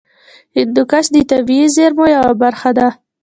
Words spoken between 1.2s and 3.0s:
طبیعي زیرمو یوه برخه ده.